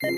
[0.00, 0.14] Welcome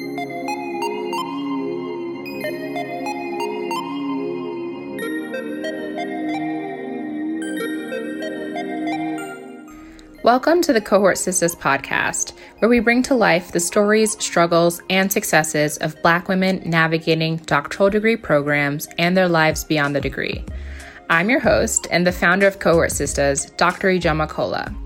[10.61, 15.79] to the Cohort Sistas podcast, where we bring to life the stories, struggles, and successes
[15.79, 20.45] of Black women navigating doctoral degree programs and their lives beyond the degree.
[21.09, 23.89] I'm your host and the founder of Cohort Sistas, Dr.
[23.89, 24.77] Ijeoma Kola.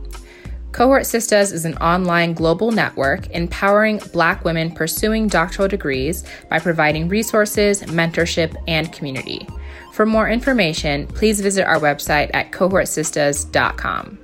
[0.75, 7.09] Cohort Sistas is an online global network empowering Black women pursuing doctoral degrees by providing
[7.09, 9.47] resources, mentorship, and community.
[9.93, 14.19] For more information, please visit our website at cohortsistas.com.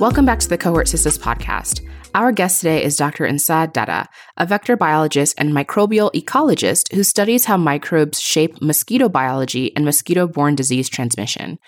[0.00, 1.86] Welcome back to the Cohort Sistas podcast.
[2.16, 3.24] Our guest today is Dr.
[3.26, 9.74] Nsa Dada, a vector biologist and microbial ecologist who studies how microbes shape mosquito biology
[9.74, 11.58] and mosquito borne disease transmission.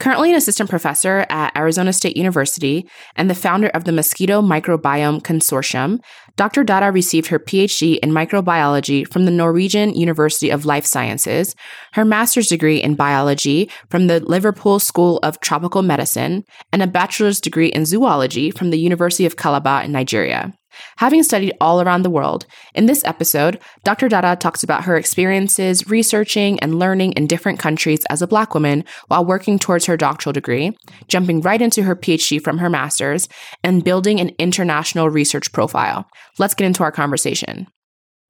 [0.00, 5.20] Currently an assistant professor at Arizona State University and the founder of the Mosquito Microbiome
[5.22, 5.98] Consortium,
[6.36, 6.62] Dr.
[6.62, 11.56] Dada received her PhD in microbiology from the Norwegian University of Life Sciences,
[11.94, 17.40] her master's degree in biology from the Liverpool School of Tropical Medicine, and a bachelor's
[17.40, 20.54] degree in zoology from the University of Calabar in Nigeria.
[20.98, 24.08] Having studied all around the world, in this episode, Dr.
[24.08, 28.84] Dada talks about her experiences researching and learning in different countries as a Black woman
[29.06, 30.76] while working towards her doctoral degree,
[31.06, 33.28] jumping right into her PhD from her master's,
[33.62, 36.04] and building an international research profile.
[36.36, 37.68] Let's get into our conversation.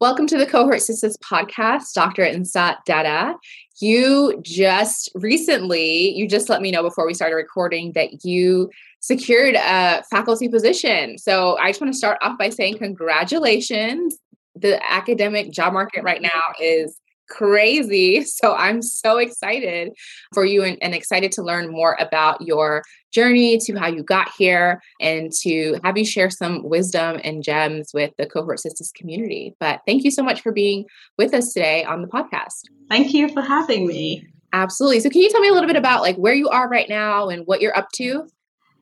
[0.01, 2.23] Welcome to the Cohort Sistas podcast, Dr.
[2.23, 3.35] Nsa Dada.
[3.81, 9.57] You just recently, you just let me know before we started recording that you secured
[9.57, 11.19] a faculty position.
[11.19, 14.17] So I just want to start off by saying congratulations.
[14.55, 16.97] The academic job market right now is
[17.29, 18.25] crazy.
[18.39, 19.93] So I'm so excited
[20.33, 24.31] for you and, and, excited to learn more about your journey to how you got
[24.39, 29.57] here and to have you share some wisdom and gems with the Cohort Sistas community.
[29.59, 30.85] But thank you so much for being
[31.17, 32.63] with us today on the podcast.
[32.89, 34.27] Thank you for having me.
[34.53, 35.01] Absolutely.
[35.01, 37.29] So can you tell me a little bit about like where you are right now
[37.29, 38.29] and what you're up to?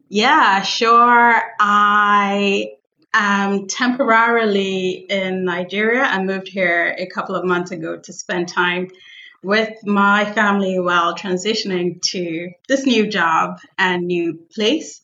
[0.09, 1.43] Yeah, sure.
[1.59, 2.69] I
[3.13, 6.03] am temporarily in Nigeria.
[6.03, 8.89] I moved here a couple of months ago to spend time
[9.43, 15.01] with my family while transitioning to this new job and new place.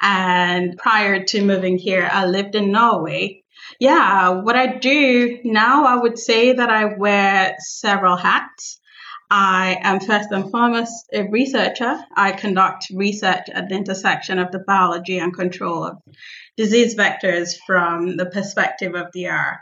[0.00, 3.42] And prior to moving here, I lived in Norway.
[3.80, 8.80] Yeah, what I do now, I would say that I wear several hats.
[9.30, 11.98] I am first and foremost a researcher.
[12.16, 15.98] I conduct research at the intersection of the biology and control of
[16.56, 19.52] disease vectors from the perspective of the uh,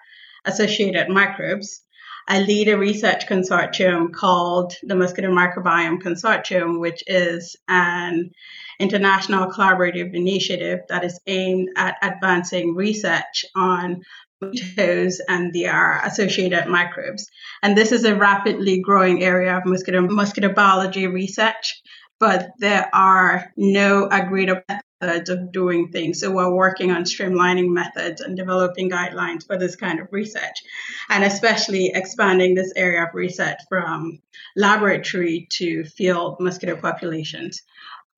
[0.44, 1.80] associated microbes.
[2.28, 8.30] I lead a research consortium called the Mosquito Microbiome Consortium, which is an
[8.78, 14.02] international collaborative initiative that is aimed at advancing research on
[14.50, 17.28] mosquitoes and their uh, associated microbes.
[17.62, 21.82] And this is a rapidly growing area of mosquito, mosquito biology research,
[22.20, 26.20] but there are no agreed upon methods of doing things.
[26.20, 30.62] So we're working on streamlining methods and developing guidelines for this kind of research,
[31.10, 34.20] and especially expanding this area of research from
[34.56, 37.62] laboratory to field mosquito populations.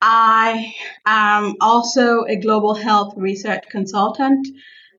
[0.00, 0.74] I
[1.06, 4.46] am also a global health research consultant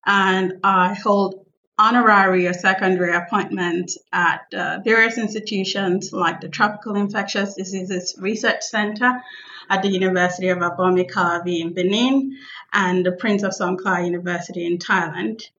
[0.06, 1.46] and I hold
[1.80, 9.22] honorary or secondary appointments at uh, various institutions like the Tropical Infectious Diseases Research Center
[9.70, 12.38] at the University of Abomey Calavi in Benin
[12.74, 15.50] and the Prince of Songkla University in Thailand.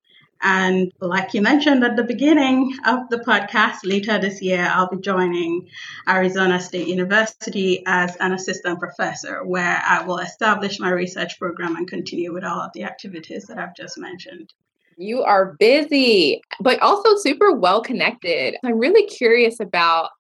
[0.41, 4.99] And like you mentioned at the beginning of the podcast, later this year, I'll be
[4.99, 5.69] joining
[6.09, 11.89] Arizona State University as an assistant professor, where I will establish my research program and
[11.89, 14.53] continue with all of the activities that I've just mentioned.
[14.97, 18.57] You are busy, but also super well connected.
[18.65, 20.11] I'm really curious about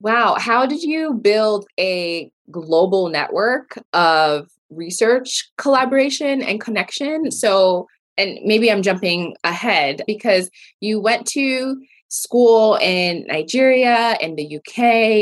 [0.00, 7.30] wow, how did you build a global network of research collaboration and connection?
[7.30, 7.86] So,
[8.18, 11.76] and maybe I'm jumping ahead because you went to
[12.08, 14.78] school in Nigeria, in the UK,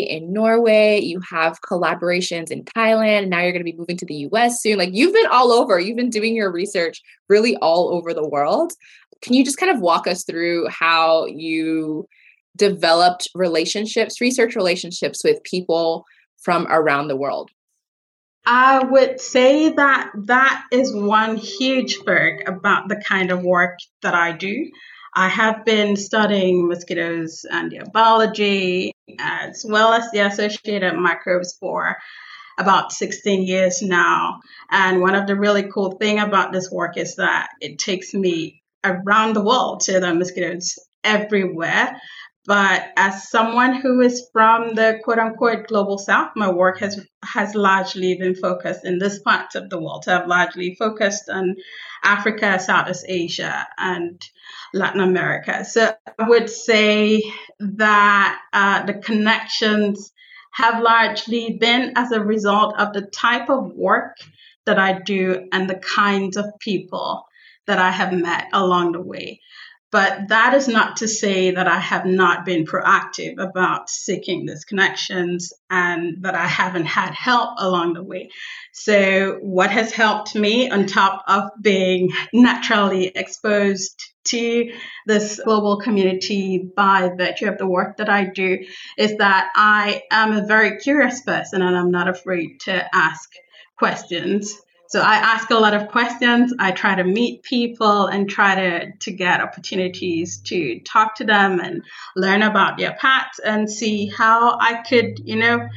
[0.07, 1.01] in Norway.
[1.01, 3.29] You have collaborations in Thailand.
[3.29, 4.79] Now you're going to be moving to the US soon.
[4.79, 5.79] Like you've been all over.
[5.79, 8.73] You've been doing your research really all over the world.
[9.23, 12.07] Can you just kind of walk us through how you
[12.57, 16.05] developed relationships, research relationships with people
[16.37, 17.51] from around the world?
[18.47, 24.15] I would say that that is one huge perk about the kind of work that
[24.15, 24.71] I do.
[25.15, 31.97] I have been studying mosquitoes and their biology as well as the associated microbes for
[32.59, 34.41] about 16 years now.
[34.71, 38.63] And one of the really cool thing about this work is that it takes me
[38.85, 42.01] around the world to the mosquitoes everywhere.
[42.47, 47.55] But as someone who is from the quote unquote global south, my work has has
[47.55, 50.05] largely been focused in this part of the world.
[50.07, 51.57] I've largely focused on
[52.03, 54.21] Africa, Southeast Asia, and
[54.75, 55.65] Latin America.
[55.65, 57.23] So I would say
[57.61, 60.13] that uh, the connections
[60.53, 64.19] have largely been as a result of the type of work
[64.67, 67.25] that I do and the kinds of people
[67.67, 69.41] that I have met along the way.
[69.95, 74.65] But that is not to say that I have not been proactive about seeking these
[74.65, 78.31] connections and that I haven't had help along the way.
[78.73, 84.73] So, what has helped me, on top of being naturally exposed to
[85.07, 88.65] this global community by virtue of the work that I do,
[88.99, 93.31] is that I am a very curious person and I'm not afraid to ask
[93.79, 96.53] questions so I ask a lot of questions.
[96.59, 101.61] I try to meet people and try to, to get opportunities to talk to them
[101.61, 101.83] and
[102.17, 105.69] learn about their paths and see how I could, you know,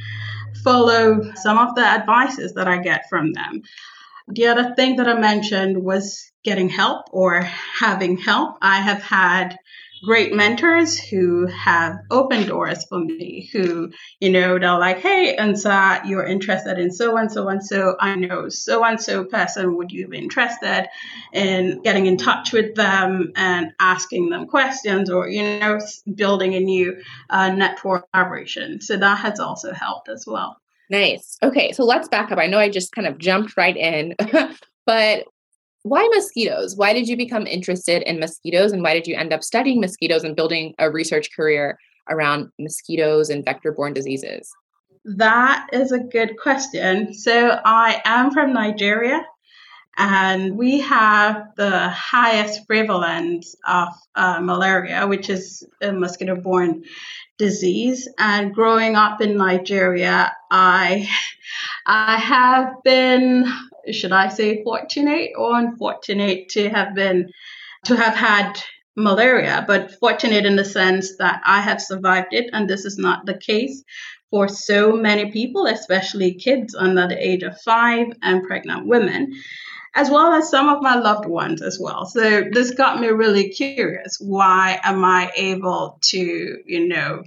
[0.62, 3.62] follow some of the advices that I get from them.
[4.28, 8.56] The other thing that I mentioned was getting help or having help.
[8.60, 9.58] I have had
[10.04, 13.90] great mentors who have opened doors for me who
[14.20, 18.14] you know they're like hey Nsa you're interested in so and so and so i
[18.14, 20.88] know so and so person would you be interested
[21.32, 25.78] in getting in touch with them and asking them questions or you know
[26.14, 30.56] building a new uh, network collaboration so that has also helped as well
[30.90, 31.36] Nice.
[31.42, 32.38] Okay, so let's back up.
[32.38, 34.14] I know I just kind of jumped right in,
[34.86, 35.24] but
[35.88, 36.76] why mosquitoes?
[36.76, 40.24] Why did you become interested in mosquitoes and why did you end up studying mosquitoes
[40.24, 44.50] and building a research career around mosquitoes and vector borne diseases?
[45.04, 47.14] That is a good question.
[47.14, 49.24] So, I am from Nigeria
[49.98, 56.84] and we have the highest prevalence of uh, malaria, which is a mosquito borne
[57.36, 58.08] disease.
[58.16, 61.08] And growing up in Nigeria, I
[61.86, 63.52] I have been
[63.92, 67.30] should I say fortunate or unfortunate to have been
[67.84, 68.60] to have had
[68.96, 73.26] malaria, but fortunate in the sense that I have survived it, and this is not
[73.26, 73.84] the case
[74.30, 79.32] for so many people, especially kids under the age of five and pregnant women,
[79.94, 82.04] as well as some of my loved ones as well.
[82.06, 84.18] So this got me really curious.
[84.20, 87.22] Why am I able to, you know,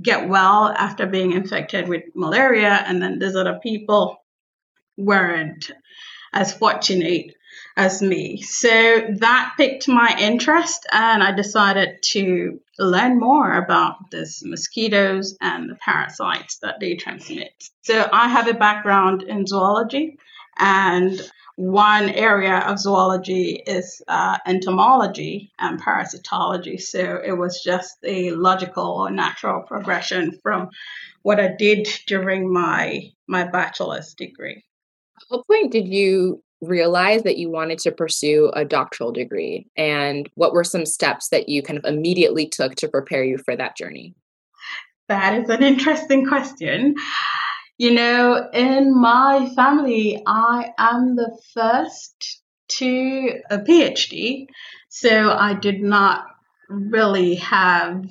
[0.00, 4.18] get well after being infected with malaria, and then there's other people
[4.96, 5.70] weren't
[6.32, 7.34] as fortunate
[7.76, 8.40] as me.
[8.42, 8.68] So
[9.18, 15.74] that piqued my interest, and I decided to learn more about these mosquitoes and the
[15.76, 17.52] parasites that they transmit.
[17.82, 20.18] So I have a background in zoology,
[20.58, 21.20] and
[21.56, 26.80] one area of zoology is uh, entomology and parasitology.
[26.80, 30.68] So it was just a logical or natural progression from
[31.22, 34.64] what I did during my my bachelor's degree.
[35.18, 39.66] At what point did you realize that you wanted to pursue a doctoral degree?
[39.76, 43.56] And what were some steps that you kind of immediately took to prepare you for
[43.56, 44.14] that journey?
[45.08, 46.94] That is an interesting question.
[47.78, 54.46] You know, in my family, I am the first to a PhD.
[54.88, 56.26] So I did not
[56.68, 58.04] really have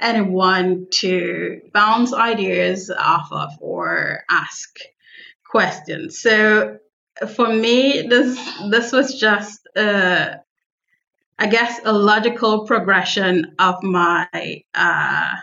[0.00, 4.78] anyone to bounce ideas off of or ask
[5.56, 6.20] questions.
[6.20, 6.76] So
[7.34, 8.38] for me, this
[8.70, 10.34] this was just uh,
[11.38, 14.28] I guess a logical progression of my
[14.74, 15.34] uh,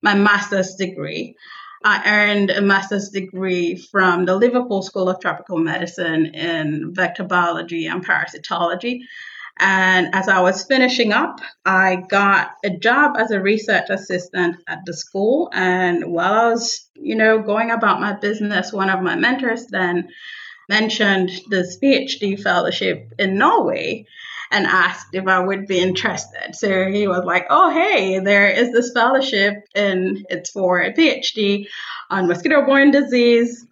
[0.00, 1.34] my master's degree.
[1.84, 7.86] I earned a master's degree from the Liverpool School of Tropical Medicine in vector biology
[7.86, 9.00] and parasitology.
[9.58, 14.84] And as I was finishing up, I got a job as a research assistant at
[14.86, 15.50] the school.
[15.52, 20.08] And while I was, you know, going about my business, one of my mentors then
[20.68, 24.06] mentioned this PhD fellowship in Norway
[24.50, 26.54] and asked if I would be interested.
[26.54, 31.66] So he was like, "Oh, hey, there is this fellowship, and it's for a PhD
[32.10, 33.66] on mosquito-borne disease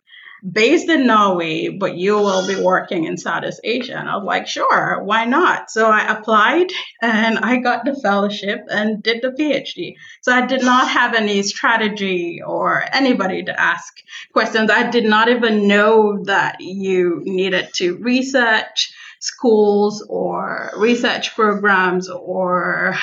[0.50, 3.96] based in Norway, but you will be working in Southeast Asia.
[3.96, 5.70] And I was like, sure, why not?
[5.70, 6.68] So I applied
[7.02, 9.94] and I got the fellowship and did the PhD.
[10.22, 13.92] So I did not have any strategy or anybody to ask
[14.32, 14.70] questions.
[14.70, 22.96] I did not even know that you needed to research schools or research programs or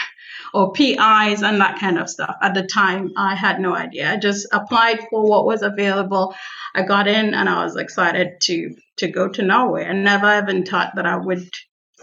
[0.54, 2.36] or PIs and that kind of stuff.
[2.42, 4.14] At the time, I had no idea.
[4.14, 6.36] I just applied for what was available.
[6.76, 9.86] I got in and I was excited to to go to Norway.
[9.86, 11.50] I never even thought that I would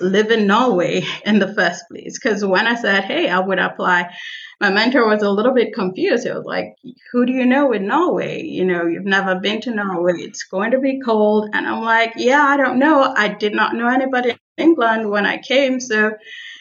[0.00, 2.18] live in Norway in the first place.
[2.18, 4.12] Because when I said, hey, I would apply,
[4.60, 6.26] my mentor was a little bit confused.
[6.26, 6.74] He was like,
[7.12, 8.42] who do you know in Norway?
[8.42, 10.14] You know, you've never been to Norway.
[10.18, 11.50] It's going to be cold.
[11.52, 13.02] And I'm like, yeah, I don't know.
[13.02, 15.80] I did not know anybody in England when I came.
[15.80, 16.12] So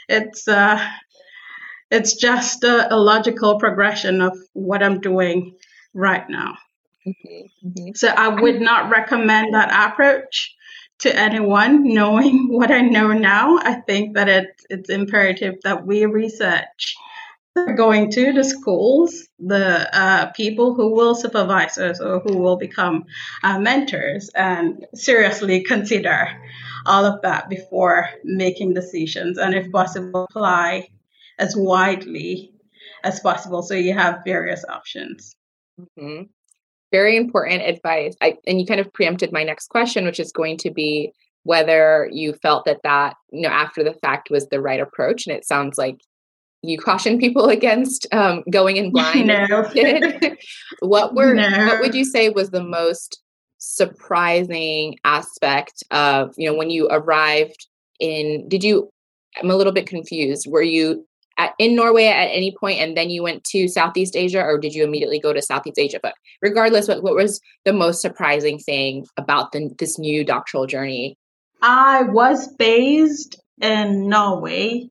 [0.07, 0.85] it's, uh,
[1.91, 5.55] it's just a, a logical progression of what I'm doing
[5.93, 6.57] right now.
[7.07, 7.91] Mm-hmm, mm-hmm.
[7.95, 10.55] So I would not recommend that approach
[10.99, 13.57] to anyone knowing what I know now.
[13.57, 16.95] I think that it's it's imperative that we research
[17.75, 23.03] going to the schools, the uh, people who will supervise us or who will become
[23.43, 26.29] uh, mentors, and seriously consider
[26.85, 30.87] all of that before making decisions, and if possible, apply
[31.39, 32.51] as widely
[33.03, 35.35] as possible so you have various options.
[35.79, 36.23] Mm-hmm
[36.91, 38.15] very important advice.
[38.21, 41.11] I, and you kind of preempted my next question, which is going to be
[41.43, 45.25] whether you felt that that, you know, after the fact was the right approach.
[45.25, 46.01] And it sounds like
[46.61, 49.27] you caution people against um, going in blind.
[49.27, 49.69] No.
[50.79, 51.67] what were, no.
[51.67, 53.21] what would you say was the most
[53.57, 57.67] surprising aspect of, you know, when you arrived
[57.99, 58.89] in, did you,
[59.37, 60.47] I'm a little bit confused.
[60.49, 61.05] Were you
[61.39, 64.75] at, in Norway at any point and then you went to Southeast Asia or did
[64.75, 65.99] you immediately go to Southeast Asia?
[66.03, 71.17] But regardless, what, what was the most surprising thing about the, this new doctoral journey?
[71.61, 74.89] I was based in Norway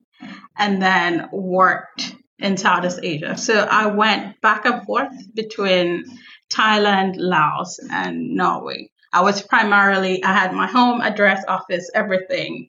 [0.56, 3.36] and then worked in Southeast Asia.
[3.36, 6.04] So I went back and forth between
[6.50, 8.90] Thailand, Laos, and Norway.
[9.12, 12.68] I was primarily, I had my home address, office, everything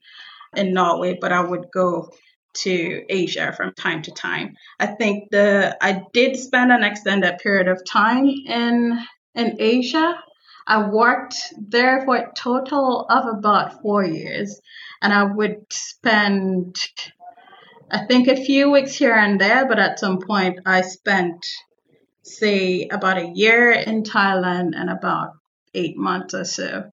[0.56, 2.10] in Norway, but I would go
[2.52, 4.56] to Asia from time to time.
[4.78, 8.98] I think the I did spend an extended period of time in
[9.34, 10.18] in Asia.
[10.66, 14.60] I worked there for a total of about four years,
[15.02, 16.76] and I would spend
[17.90, 21.44] I think a few weeks here and there, but at some point I spent
[22.22, 25.32] say about a year in Thailand and about
[25.74, 26.90] eight months or so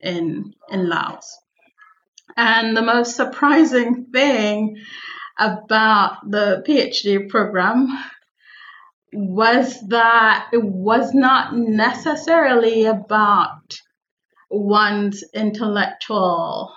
[0.00, 1.41] in in Laos.
[2.36, 4.76] And the most surprising thing
[5.38, 7.88] about the PhD program
[9.12, 13.78] was that it was not necessarily about
[14.50, 16.74] one's intellectual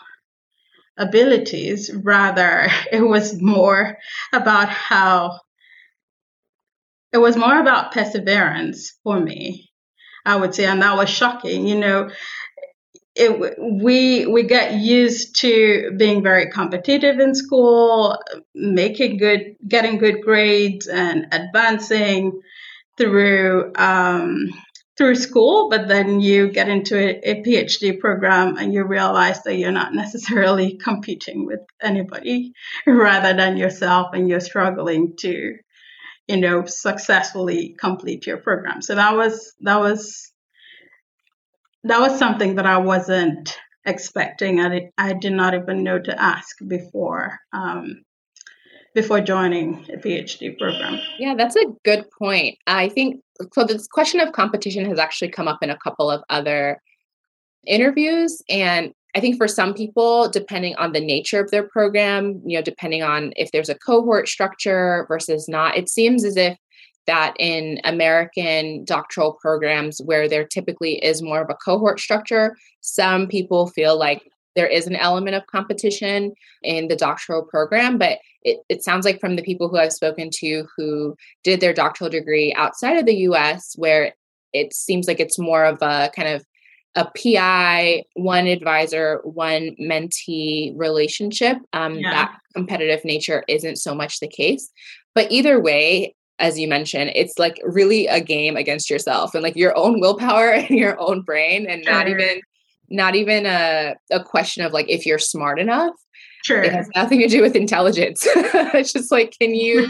[0.98, 1.92] abilities.
[1.94, 3.98] Rather, it was more
[4.34, 5.40] about how
[7.14, 9.70] it was more about perseverance for me,
[10.26, 10.66] I would say.
[10.66, 11.66] And that was shocking.
[11.66, 12.10] You know,
[13.16, 18.20] it, we we get used to being very competitive in school,
[18.54, 22.42] making good, getting good grades, and advancing
[22.98, 24.50] through um,
[24.98, 25.70] through school.
[25.70, 29.94] But then you get into a, a, PhD program and you realize that you're not
[29.94, 32.52] necessarily competing with anybody
[32.86, 35.54] rather than yourself, and you're struggling to,
[36.28, 38.82] you know, successfully complete your program.
[38.82, 40.34] So that was that was
[41.86, 44.60] that was something that I wasn't expecting.
[44.60, 48.04] I, I did not even know to ask before um,
[48.94, 51.00] before joining a PhD program.
[51.20, 52.58] Yeah, that's a good point.
[52.66, 53.22] I think
[53.54, 53.66] so.
[53.66, 56.82] This question of competition has actually come up in a couple of other
[57.68, 62.58] interviews, and I think for some people, depending on the nature of their program, you
[62.58, 66.58] know, depending on if there's a cohort structure versus not, it seems as if
[67.08, 73.28] that in American doctoral programs where there typically is more of a cohort structure, some
[73.28, 74.24] people feel like
[74.56, 76.34] there is an element of competition
[76.64, 80.30] in the doctoral program, but it, it sounds like from the people who I've spoken
[80.36, 84.14] to who did their doctoral degree outside of the US, where
[84.54, 86.46] it seems like it's more of a kind of
[86.96, 91.58] a PI, one advisor, one mentee relationship.
[91.74, 92.12] Um, yeah.
[92.12, 94.72] That competitive nature isn't so much the case.
[95.14, 99.56] But either way, as you mentioned, it's like really a game against yourself and like
[99.56, 101.94] your own willpower and your own brain and sure.
[101.94, 102.42] not even
[102.90, 105.96] not even a, a question of like if you're smart enough.
[106.46, 106.62] Sure.
[106.62, 108.22] It has nothing to do with intelligence.
[108.36, 109.90] it's just like can you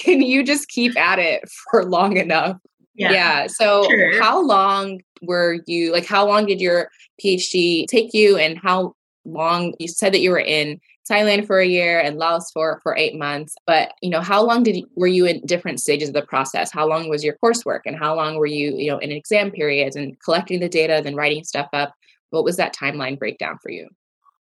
[0.00, 2.56] can you just keep at it for long enough?
[2.94, 3.12] Yeah.
[3.12, 3.46] yeah.
[3.46, 4.20] So sure.
[4.20, 6.88] how long were you like how long did your
[7.22, 10.80] PhD take you and how long you said that you were in
[11.10, 13.54] Thailand for a year and Laos for for eight months.
[13.66, 16.72] But you know, how long did you, were you in different stages of the process?
[16.72, 19.96] How long was your coursework, and how long were you you know in exam periods
[19.96, 21.94] and collecting the data, then writing stuff up?
[22.30, 23.88] What was that timeline breakdown for you?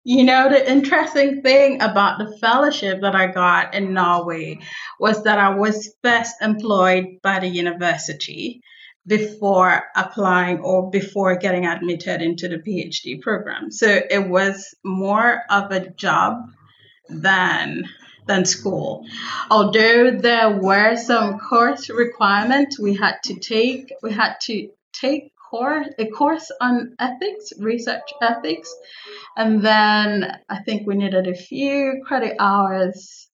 [0.04, 4.59] you know, the interesting thing about the fellowship that I got in Norway
[4.99, 8.62] was that I was first employed by the university
[9.11, 13.73] before applying or before getting admitted into the PhD program.
[13.73, 16.49] So it was more of a job
[17.09, 17.88] than
[18.29, 19.05] than school.
[19.50, 25.88] Although there were some course requirements we had to take, we had to take course
[25.99, 28.73] a course on ethics, research ethics,
[29.37, 33.29] and then I think we needed a few credit hours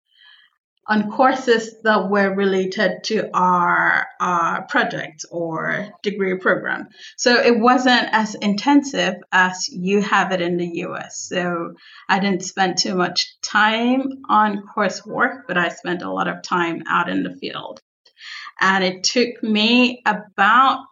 [0.89, 6.89] on courses that were related to our, our project or degree program.
[7.17, 11.27] So it wasn't as intensive as you have it in the US.
[11.29, 11.75] So
[12.09, 16.83] I didn't spend too much time on coursework, but I spent a lot of time
[16.89, 17.81] out in the field.
[18.61, 20.85] And it took me about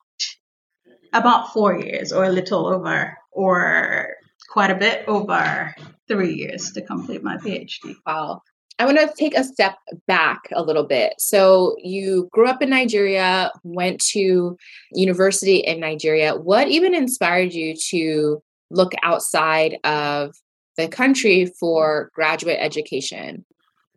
[1.13, 4.15] about four years or a little over or
[4.51, 5.73] quite a bit over
[6.09, 7.95] three years to complete my PhD.
[8.05, 8.43] Wow.
[8.79, 9.77] I want to take a step
[10.09, 11.15] back a little bit.
[11.19, 14.57] So, you grew up in Nigeria, went to
[14.93, 16.35] university in Nigeria.
[16.35, 20.35] What even inspired you to look outside of
[20.77, 23.45] the country for graduate education?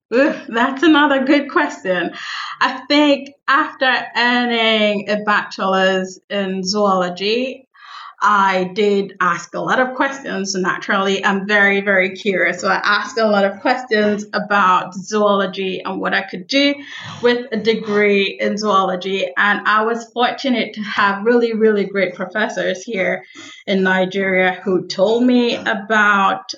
[0.10, 2.12] That's another good question.
[2.62, 7.67] I think after earning a bachelor's in zoology,
[8.20, 10.56] I did ask a lot of questions.
[10.56, 12.62] Naturally, I'm very, very curious.
[12.62, 16.74] So I asked a lot of questions about zoology and what I could do
[17.22, 19.28] with a degree in zoology.
[19.38, 23.24] And I was fortunate to have really, really great professors here
[23.68, 26.54] in Nigeria who told me about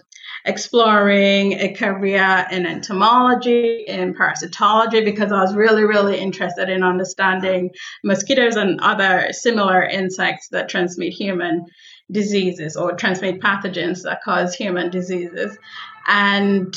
[0.49, 7.69] exploring a career in entomology, and parasitology, because I was really, really interested in understanding
[8.03, 11.65] mosquitoes and other similar insects that transmit human
[12.11, 15.55] diseases or transmit pathogens that cause human diseases.
[16.07, 16.73] And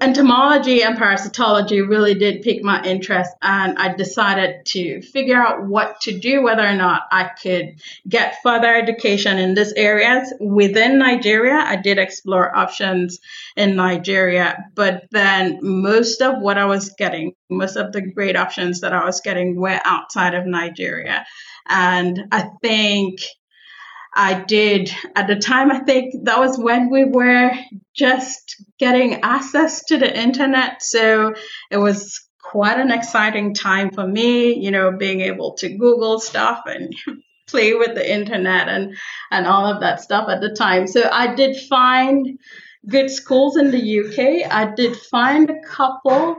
[0.00, 5.98] entomology and parasitology really did pique my interest and i decided to figure out what
[6.00, 11.54] to do whether or not i could get further education in these areas within nigeria
[11.54, 13.20] i did explore options
[13.56, 18.80] in nigeria but then most of what i was getting most of the great options
[18.80, 21.24] that i was getting were outside of nigeria.
[21.68, 23.20] And i think
[24.16, 25.70] I did at the time.
[25.70, 27.52] I think that was when we were
[27.94, 30.82] just getting access to the internet.
[30.82, 31.34] So
[31.70, 36.62] it was quite an exciting time for me, you know, being able to Google stuff
[36.66, 36.94] and
[37.46, 38.96] play with the internet and,
[39.30, 40.86] and all of that stuff at the time.
[40.86, 42.38] So I did find
[42.88, 44.50] good schools in the UK.
[44.50, 46.38] I did find a couple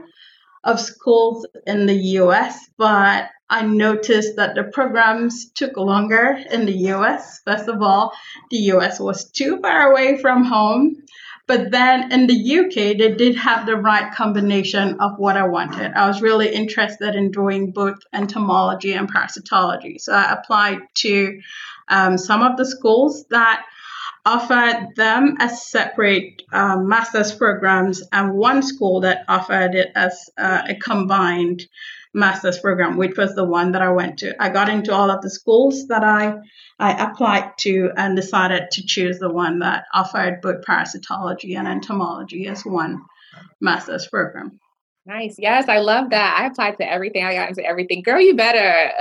[0.64, 6.76] of schools in the US, but I noticed that the programs took longer in the
[6.92, 7.40] US.
[7.46, 8.12] First of all,
[8.50, 10.96] the US was too far away from home.
[11.46, 15.92] But then in the UK, they did have the right combination of what I wanted.
[15.94, 19.98] I was really interested in doing both entomology and parasitology.
[19.98, 21.40] So I applied to
[21.88, 23.64] um, some of the schools that
[24.28, 30.62] offered them as separate um, master's programs and one school that offered it as uh,
[30.68, 31.66] a combined
[32.12, 34.34] master's program, which was the one that I went to.
[34.42, 36.34] I got into all of the schools that I
[36.78, 42.46] I applied to and decided to choose the one that offered both parasitology and entomology
[42.46, 43.02] as one
[43.60, 44.60] master's program.
[45.06, 45.36] Nice.
[45.38, 46.38] Yes, I love that.
[46.38, 47.24] I applied to everything.
[47.24, 48.02] I got into everything.
[48.02, 48.92] Girl, you better.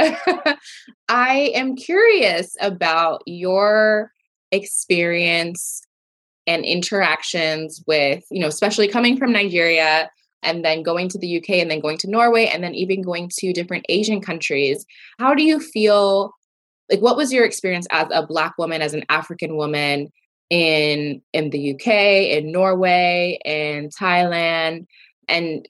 [1.10, 4.10] I am curious about your
[4.52, 5.82] experience
[6.46, 10.10] and interactions with, you know, especially coming from Nigeria
[10.44, 13.30] and then going to the UK and then going to Norway and then even going
[13.40, 14.86] to different Asian countries.
[15.20, 16.34] How do you feel
[16.90, 20.10] like what was your experience as a black woman as an African woman
[20.50, 24.86] in in the UK, in Norway, in Thailand
[25.28, 25.68] and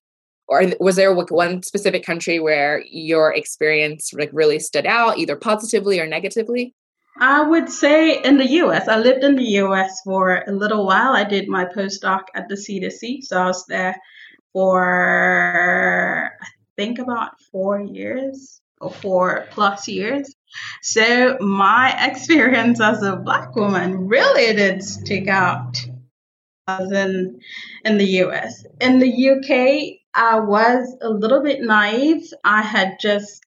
[0.47, 5.99] or was there one specific country where your experience like really stood out either positively
[5.99, 6.73] or negatively?
[7.19, 8.87] I would say in the US.
[8.87, 11.13] I lived in the US for a little while.
[11.13, 13.95] I did my postdoc at the CDC, so I was there
[14.53, 20.33] for I think about four years or four plus years.
[20.81, 25.77] So my experience as a black woman really did stick out
[26.67, 27.39] as in
[27.85, 28.65] in the US.
[28.79, 32.31] In the UK, I was a little bit naive.
[32.43, 33.43] I had just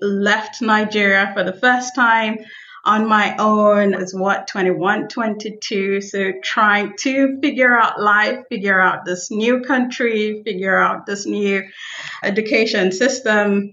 [0.00, 2.38] left Nigeria for the first time
[2.84, 9.04] on my own as what 21 22 so trying to figure out life figure out
[9.04, 11.62] this new country figure out this new
[12.22, 13.72] education system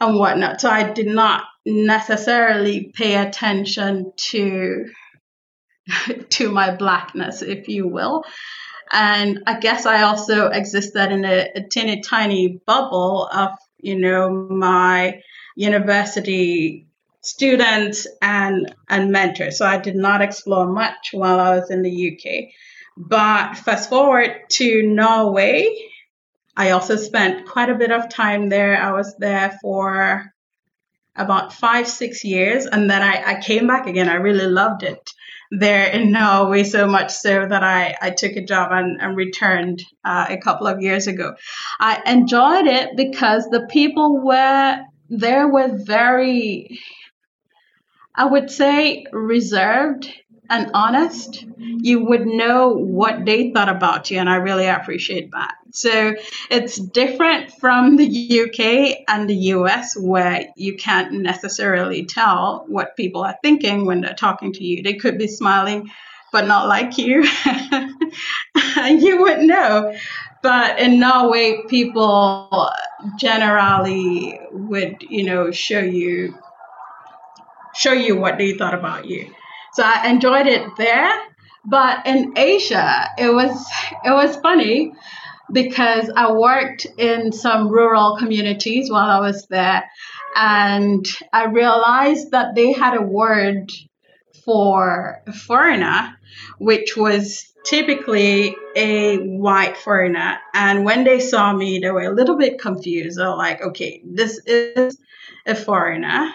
[0.00, 4.86] and whatnot so i did not necessarily pay attention to
[6.30, 8.24] to my blackness, if you will.
[8.90, 14.30] And I guess I also existed in a, a teeny tiny bubble of, you know,
[14.30, 15.20] my
[15.56, 16.87] university
[17.20, 19.58] students and and mentors.
[19.58, 22.50] So I did not explore much while I was in the UK.
[22.96, 25.68] But fast forward to Norway,
[26.56, 28.76] I also spent quite a bit of time there.
[28.82, 30.32] I was there for
[31.14, 34.08] about five, six years, and then I, I came back again.
[34.08, 35.10] I really loved it
[35.50, 39.82] there in Norway so much so that I, I took a job and, and returned
[40.04, 41.34] uh, a couple of years ago.
[41.80, 46.78] I enjoyed it because the people were there were very,
[48.18, 50.12] I would say, reserved
[50.50, 54.18] and honest, you would know what they thought about you.
[54.18, 55.54] And I really appreciate that.
[55.70, 56.16] So
[56.50, 63.22] it's different from the UK and the US, where you can't necessarily tell what people
[63.22, 64.82] are thinking when they're talking to you.
[64.82, 65.88] They could be smiling,
[66.32, 67.22] but not like you.
[68.88, 69.94] you wouldn't know.
[70.42, 72.72] But in Norway, people
[73.16, 76.34] generally would, you know, show you
[77.78, 79.32] show you what they thought about you.
[79.74, 81.10] So I enjoyed it there.
[81.64, 83.50] But in Asia, it was
[84.04, 84.92] it was funny
[85.52, 89.84] because I worked in some rural communities while I was there,
[90.34, 93.70] and I realized that they had a word
[94.44, 96.16] for a foreigner,
[96.58, 100.38] which was typically a white foreigner.
[100.54, 103.18] And when they saw me, they were a little bit confused.
[103.18, 104.96] They're like, okay, this is
[105.46, 106.32] a foreigner,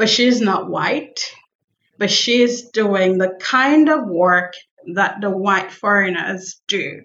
[0.00, 1.20] but she's not white
[2.00, 4.54] but she's doing the kind of work
[4.94, 7.02] that the white foreigners do.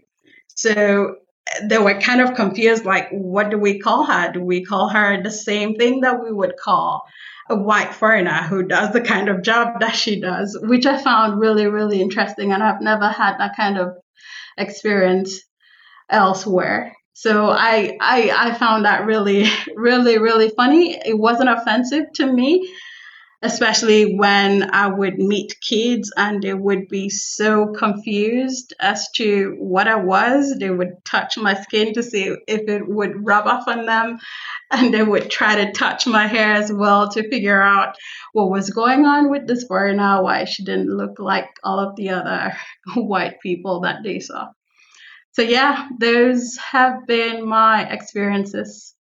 [0.55, 1.17] So
[1.63, 4.31] they were kind of confused like, what do we call her?
[4.31, 7.03] Do we call her the same thing that we would call
[7.49, 11.41] a white foreigner who does the kind of job that she does, which I found
[11.41, 12.53] really, really interesting.
[12.53, 13.97] And I've never had that kind of
[14.58, 15.41] experience
[16.10, 16.95] elsewhere.
[17.17, 20.95] So I, I, I found that really, really, really funny.
[20.95, 22.71] It wasn't offensive to me
[23.45, 29.88] especially when I would meet kids and they would be so confused as to what
[29.88, 30.56] I was.
[30.58, 34.17] They would touch my skin to see if it would rub off on them,
[34.71, 37.95] and they would try to touch my hair as well to figure out
[38.34, 42.10] what was going on with this foreigner, why she didn't look like all of the
[42.10, 42.58] other
[42.95, 44.47] white people that they saw.
[45.36, 48.95] So, yeah, those have been my experiences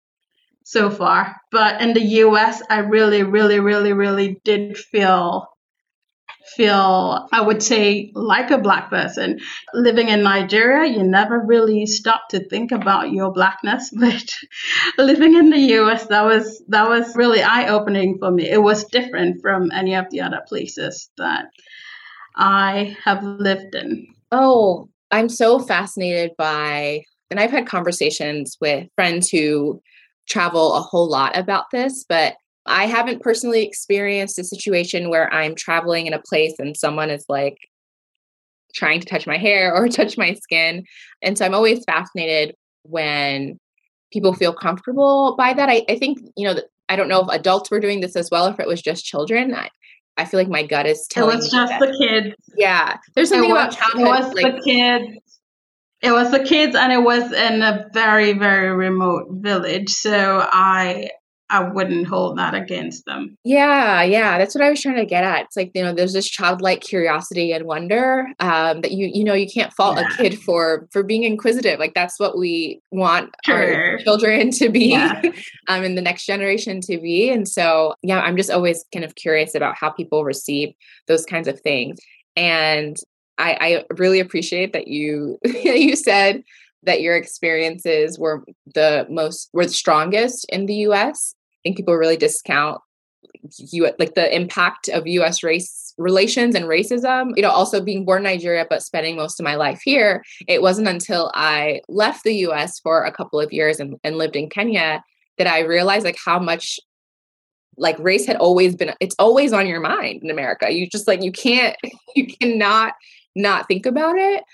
[0.65, 1.37] so far.
[1.53, 5.49] But in the US, I really, really, really, really did feel
[6.57, 9.39] feel I would say like a black person.
[9.73, 14.29] Living in Nigeria, you never really stop to think about your blackness, but
[14.99, 18.51] living in the US that was that was really eye-opening for me.
[18.51, 21.47] It was different from any of the other places that
[22.35, 24.09] I have lived in.
[24.33, 29.81] Oh, I'm so fascinated by and I've had conversations with friends who
[30.29, 32.35] travel a whole lot about this, but
[32.67, 37.25] I haven't personally experienced a situation where I'm traveling in a place and someone is
[37.29, 37.57] like
[38.75, 40.83] trying to touch my hair or touch my skin.
[41.23, 43.61] And so I'm always fascinated when
[44.13, 45.69] people feel comfortable by that.
[45.69, 48.49] I, I think, you know, I don't know if adults were doing this as well,
[48.49, 49.55] if it was just children.
[49.55, 49.69] I,
[50.17, 52.37] I feel like my gut is telling It was just the kids.
[52.57, 52.99] Yeah.
[53.15, 54.07] There's something was, about childhood.
[54.07, 55.19] It was like, the kids
[56.05, 59.89] it was the kids, and it was in a very, very remote village.
[59.89, 61.09] So I
[61.51, 63.37] I wouldn't hold that against them.
[63.45, 65.43] Yeah, yeah, that's what I was trying to get at.
[65.43, 69.35] It's like you know, there's this childlike curiosity and wonder um, that you you know
[69.35, 70.07] you can't fault yeah.
[70.07, 71.79] a kid for for being inquisitive.
[71.79, 73.93] Like that's what we want sure.
[73.93, 75.21] our children to be, yeah.
[75.69, 77.31] um, and the next generation to be.
[77.31, 80.73] And so, yeah, I'm just always kind of curious about how people receive
[81.09, 81.99] those kinds of things.
[82.37, 82.97] And
[83.39, 86.43] I, I really appreciate that you you said
[86.85, 88.45] that your experiences were
[88.75, 91.35] the most were the strongest in the US.
[91.37, 92.81] I think people really discount
[93.59, 97.33] you like the impact of US race relations and racism.
[97.37, 100.63] You know, also being born in Nigeria but spending most of my life here, it
[100.63, 104.49] wasn't until I left the US for a couple of years and, and lived in
[104.49, 105.03] Kenya
[105.39, 106.79] that I realized like how much
[107.77, 110.73] like race had always been it's always on your mind in America.
[110.73, 111.77] You just like you can't
[112.17, 112.95] you cannot
[113.35, 114.45] not think about it.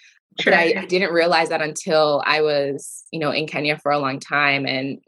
[0.41, 0.53] Sure.
[0.53, 3.99] But I, I didn't realize that until I was, you know, in Kenya for a
[3.99, 4.67] long time.
[4.67, 5.01] And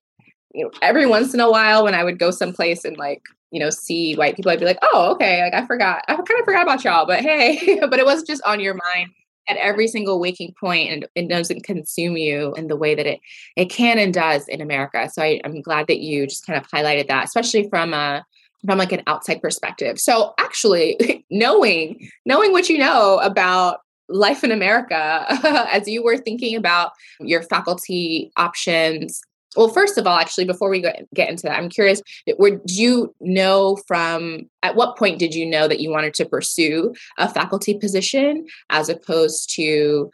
[0.55, 3.61] you know, every once in a while when I would go someplace and like, you
[3.61, 6.05] know, see white people, I'd be like, oh, okay, like I forgot.
[6.09, 9.11] I kind of forgot about y'all, but hey, but it was just on your mind
[9.49, 13.21] at every single waking point and it doesn't consume you in the way that it
[13.57, 15.09] it can and does in America.
[15.13, 18.25] So I, am glad that you just kind of highlighted that, especially from a
[18.65, 19.99] from like an outside perspective.
[19.99, 25.27] So actually knowing knowing what you know about life in America
[25.73, 29.21] as you were thinking about your faculty options?
[29.57, 33.77] Well first of all actually before we get into that i'm curious did you know
[33.87, 38.47] from at what point did you know that you wanted to pursue a faculty position
[38.71, 40.11] as opposed to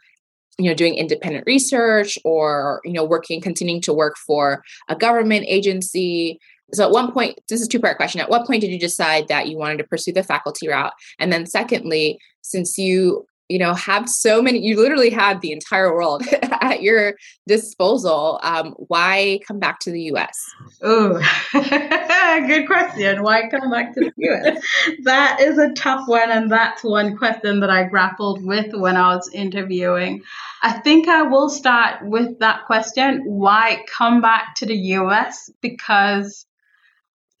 [0.59, 5.45] you know doing independent research or you know working continuing to work for a government
[5.47, 6.39] agency?
[6.73, 8.21] So at one point this is two part question.
[8.21, 10.93] At what point did you decide that you wanted to pursue the faculty route?
[11.17, 15.93] And then secondly since you you know have so many you literally have the entire
[15.93, 16.23] world
[16.61, 17.15] at your
[17.47, 20.35] disposal um, why come back to the us
[20.81, 21.19] oh
[22.47, 23.23] good question.
[23.23, 24.63] Why come back to the us
[25.03, 29.15] that is a tough one and that's one question that i grappled with when i
[29.15, 30.21] was interviewing.
[30.61, 36.45] I think i will start with that question why come back to the us because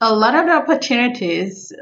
[0.01, 1.73] a lot of the opportunities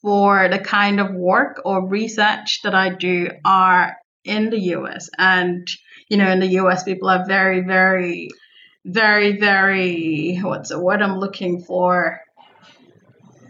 [0.00, 5.10] for the kind of work or research that I do are in the US.
[5.18, 5.66] And,
[6.08, 8.28] you know, in the US, people are very, very,
[8.84, 12.20] very, very, what's the word I'm looking for?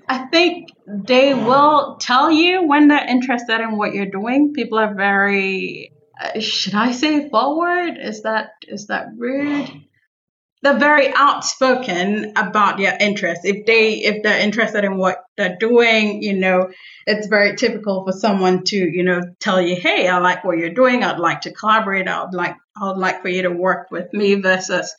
[0.08, 4.52] I think they will tell you when they're interested in what you're doing.
[4.52, 7.96] People are very, uh, should I say forward?
[7.98, 9.70] Is that is that rude?
[10.62, 13.44] They're very outspoken about their interests.
[13.44, 16.70] If they if they're interested in what they're doing, you know,
[17.06, 20.70] it's very typical for someone to, you know, tell you, hey, I like what you're
[20.70, 24.36] doing, I'd like to collaborate, I'd like I'd like for you to work with me
[24.36, 24.94] versus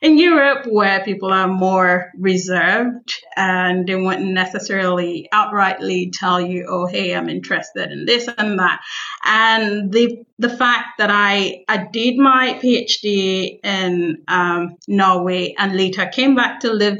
[0.00, 6.86] in Europe, where people are more reserved and they wouldn't necessarily outrightly tell you, "Oh,
[6.86, 8.80] hey, I'm interested in this and that,"
[9.24, 16.06] and the the fact that I I did my PhD in um, Norway and later
[16.06, 16.98] came back to live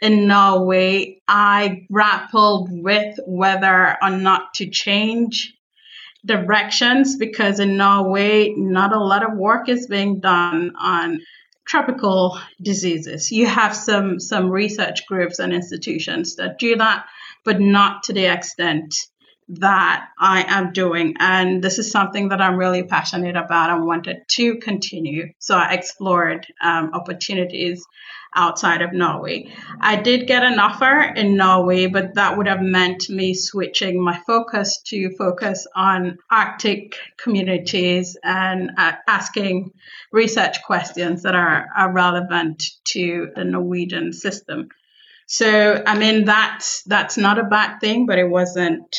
[0.00, 5.54] in Norway, I grappled with whether or not to change
[6.24, 11.20] directions because in Norway, not a lot of work is being done on
[11.66, 13.30] tropical diseases.
[13.30, 17.06] You have some some research groups and institutions that do that,
[17.44, 18.94] but not to the extent
[19.48, 21.14] that I am doing.
[21.18, 25.32] And this is something that I'm really passionate about and wanted to continue.
[25.38, 27.84] So I explored um, opportunities
[28.34, 29.48] outside of Norway.
[29.80, 34.18] I did get an offer in Norway, but that would have meant me switching my
[34.26, 39.70] focus to focus on Arctic communities and uh, asking
[40.12, 44.68] research questions that are, are relevant to the Norwegian system.
[45.28, 48.96] So I mean that's that's not a bad thing, but it wasn't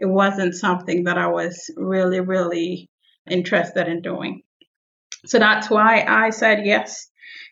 [0.00, 2.88] it wasn't something that I was really, really
[3.28, 4.42] interested in doing.
[5.26, 7.08] So that's why I said yes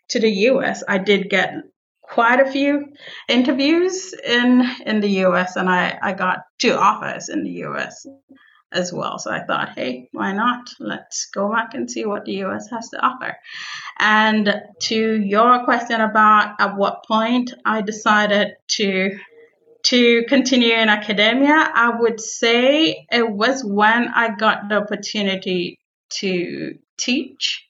[0.09, 0.83] to the US.
[0.87, 1.53] I did get
[2.01, 2.87] quite a few
[3.27, 8.07] interviews in in the US and I, I got two offers in the US
[8.71, 9.17] as well.
[9.19, 10.69] So I thought, hey, why not?
[10.79, 13.37] Let's go back and see what the US has to offer.
[13.99, 19.17] And to your question about at what point I decided to
[19.83, 25.79] to continue in academia, I would say it was when I got the opportunity
[26.19, 27.65] to teach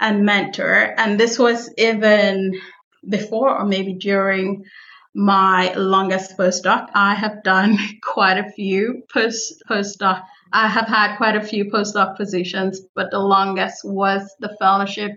[0.00, 0.94] and mentor.
[0.96, 2.60] And this was even
[3.08, 4.64] before or maybe during
[5.14, 6.88] my longest postdoc.
[6.94, 10.22] I have done quite a few post postdoc.
[10.52, 15.12] I have had quite a few postdoc positions, but the longest was the fellowship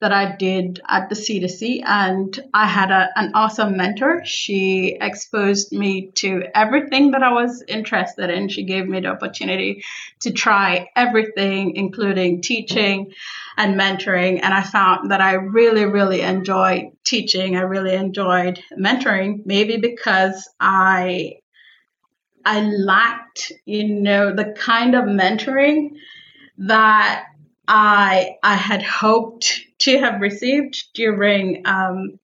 [0.00, 4.22] that I did at the CDC, and I had a, an awesome mentor.
[4.24, 8.48] She exposed me to everything that I was interested in.
[8.48, 9.82] She gave me the opportunity
[10.20, 13.12] to try everything, including teaching
[13.56, 14.40] and mentoring.
[14.42, 17.56] And I found that I really, really enjoyed teaching.
[17.56, 21.38] I really enjoyed mentoring, maybe because I
[22.44, 25.96] I lacked, you know, the kind of mentoring
[26.58, 27.24] that
[27.66, 32.18] I I had hoped to have received during um,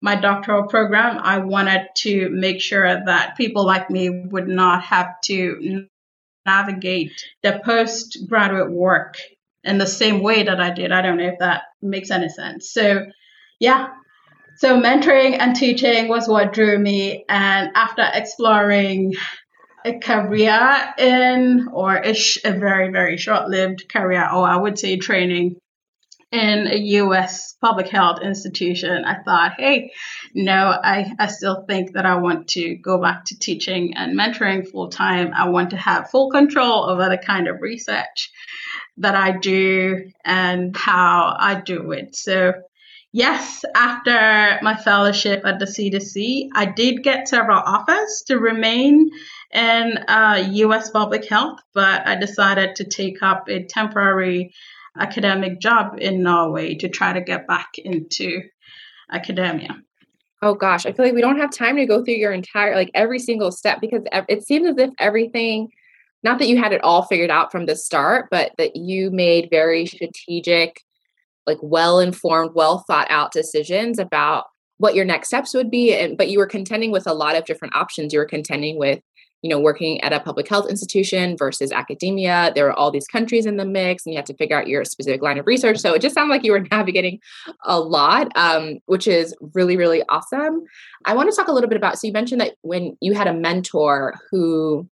[0.00, 1.18] my doctoral program.
[1.18, 5.86] I wanted to make sure that people like me would not have to
[6.44, 9.18] navigate the postgraduate work
[9.64, 10.92] in the same way that I did.
[10.92, 12.70] I don't know if that makes any sense.
[12.70, 13.06] So,
[13.58, 13.88] yeah.
[14.58, 17.24] So, mentoring and teaching was what drew me.
[17.28, 19.14] And after exploring
[19.84, 24.78] a career in, or a, sh- a very, very short lived career, or I would
[24.78, 25.56] say training
[26.36, 29.92] in a US public health institution, I thought, hey,
[30.34, 34.68] no, I, I still think that I want to go back to teaching and mentoring
[34.70, 35.32] full time.
[35.34, 38.30] I want to have full control over the kind of research
[38.98, 42.14] that I do and how I do it.
[42.14, 42.52] So,
[43.12, 49.10] yes, after my fellowship at the CDC, I did get several offers to remain
[49.52, 54.52] in uh, US public health, but I decided to take up a temporary
[55.00, 58.42] academic job in Norway to try to get back into
[59.12, 59.76] academia.
[60.42, 62.90] Oh gosh, I feel like we don't have time to go through your entire, like
[62.94, 65.68] every single step because it seems as if everything,
[66.22, 69.48] not that you had it all figured out from the start, but that you made
[69.50, 70.82] very strategic
[71.46, 74.44] like well informed, well thought out decisions about
[74.78, 75.94] what your next steps would be.
[75.94, 78.12] And but you were contending with a lot of different options.
[78.12, 79.00] You were contending with,
[79.42, 82.52] you know, working at a public health institution versus academia.
[82.54, 84.84] There were all these countries in the mix, and you had to figure out your
[84.84, 85.78] specific line of research.
[85.78, 87.20] So it just sounded like you were navigating
[87.64, 90.62] a lot, um, which is really, really awesome.
[91.04, 91.98] I want to talk a little bit about.
[91.98, 94.88] So you mentioned that when you had a mentor who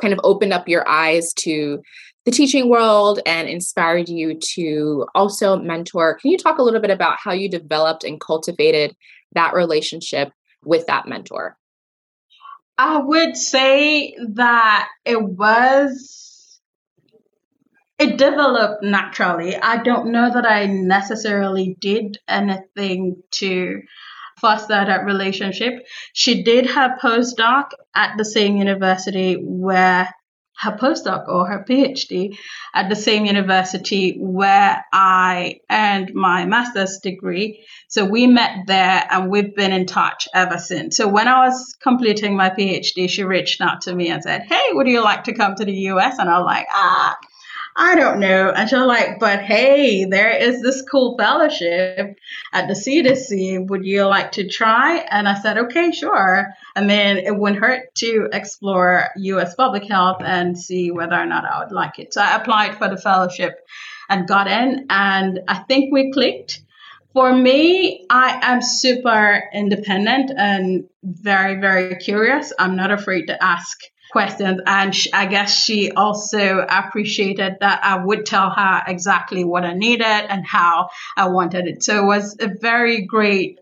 [0.00, 1.82] kind of opened up your eyes to
[2.24, 6.18] the teaching world and inspired you to also mentor.
[6.20, 8.94] Can you talk a little bit about how you developed and cultivated
[9.32, 10.30] that relationship
[10.64, 11.56] with that mentor?
[12.82, 16.58] I would say that it was,
[17.98, 19.54] it developed naturally.
[19.54, 23.82] I don't know that I necessarily did anything to
[24.40, 25.74] foster that relationship.
[26.14, 30.08] She did her postdoc at the same university where
[30.60, 32.36] her postdoc or her PhD
[32.74, 37.64] at the same university where I earned my master's degree.
[37.88, 40.98] So we met there and we've been in touch ever since.
[40.98, 44.68] So when I was completing my PhD, she reached out to me and said, Hey,
[44.72, 46.18] would you like to come to the US?
[46.18, 47.16] And I was like, Ah,
[47.82, 48.50] I don't know.
[48.50, 52.14] And she's like, but hey, there is this cool fellowship
[52.52, 53.66] at the CDC.
[53.68, 54.98] Would you like to try?
[54.98, 56.48] And I said, okay, sure.
[56.76, 61.46] And then it wouldn't hurt to explore US public health and see whether or not
[61.46, 62.12] I would like it.
[62.12, 63.58] So I applied for the fellowship
[64.10, 64.84] and got in.
[64.90, 66.60] And I think we clicked.
[67.14, 72.52] For me, I am super independent and very, very curious.
[72.58, 73.78] I'm not afraid to ask
[74.10, 74.60] questions.
[74.66, 80.06] And I guess she also appreciated that I would tell her exactly what I needed
[80.06, 81.82] and how I wanted it.
[81.82, 83.58] So it was a very great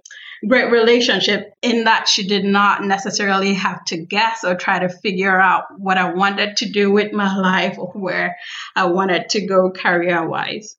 [0.46, 5.38] great relationship in that she did not necessarily have to guess or try to figure
[5.38, 8.36] out what I wanted to do with my life or where
[8.76, 10.76] I wanted to go career wise.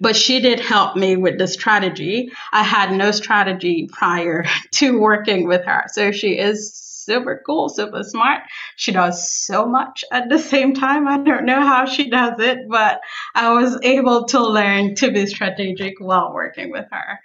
[0.00, 2.30] But she did help me with the strategy.
[2.52, 5.84] I had no strategy prior to working with her.
[5.88, 8.42] So she is super cool, super smart.
[8.76, 11.08] She does so much at the same time.
[11.08, 13.00] I don't know how she does it, but
[13.34, 17.20] I was able to learn to be strategic while working with her.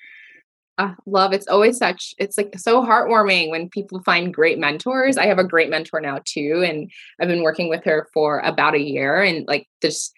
[0.79, 5.25] Uh, love it's always such it's like so heartwarming when people find great mentors i
[5.25, 8.79] have a great mentor now too and i've been working with her for about a
[8.79, 10.11] year and like this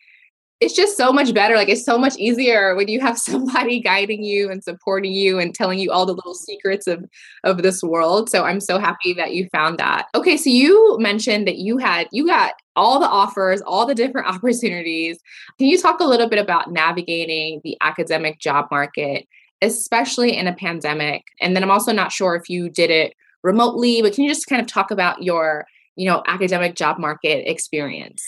[0.59, 1.55] it's just so much better.
[1.55, 5.55] Like it's so much easier when you have somebody guiding you and supporting you and
[5.55, 7.05] telling you all the little secrets of
[7.43, 8.29] of this world.
[8.29, 10.07] So I'm so happy that you found that.
[10.15, 14.27] Okay, so you mentioned that you had you got all the offers, all the different
[14.35, 15.19] opportunities.
[15.57, 19.27] Can you talk a little bit about navigating the academic job market,
[19.61, 21.23] especially in a pandemic?
[21.39, 24.47] And then I'm also not sure if you did it remotely, but can you just
[24.47, 28.21] kind of talk about your, you know, academic job market experience?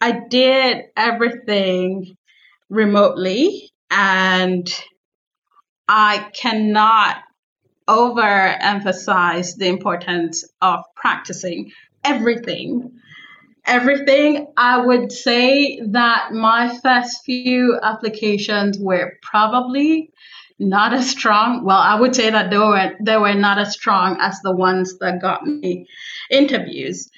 [0.00, 2.16] I did everything
[2.70, 4.68] remotely and
[5.88, 7.16] I cannot
[7.88, 11.72] overemphasize the importance of practicing
[12.04, 12.92] everything.
[13.66, 20.10] Everything, I would say that my first few applications were probably
[20.58, 21.64] not as strong.
[21.64, 24.98] Well, I would say that they were they were not as strong as the ones
[24.98, 25.86] that got me
[26.30, 27.10] interviews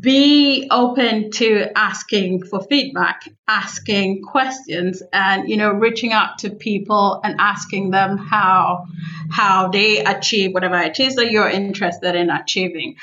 [0.00, 7.20] be open to asking for feedback, asking questions, and you know, reaching out to people
[7.24, 8.84] and asking them how
[9.30, 12.96] how they achieve whatever it is that you're interested in achieving.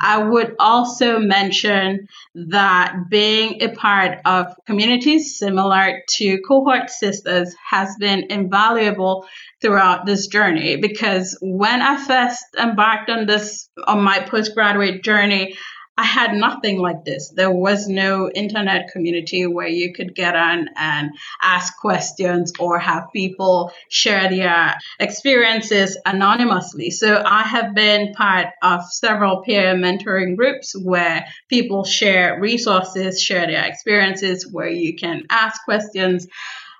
[0.00, 7.94] I would also mention that being a part of communities similar to Cohort Sistas has
[8.00, 9.26] been invaluable
[9.60, 15.56] throughout this journey because when I first embarked on this on my postgraduate journey,
[15.98, 17.30] I had nothing like this.
[17.30, 21.10] There was no internet community where you could get on and
[21.42, 26.90] ask questions or have people share their experiences anonymously.
[26.90, 33.48] So I have been part of several peer mentoring groups where people share resources, share
[33.48, 36.28] their experiences, where you can ask questions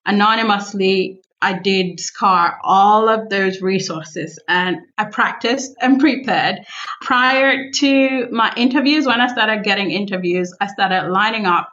[0.07, 6.61] anonymously I did scar all of those resources and I practiced and prepared.
[7.01, 11.71] Prior to my interviews, when I started getting interviews, I started lining up